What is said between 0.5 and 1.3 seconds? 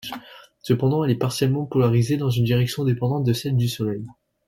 Cependant elle est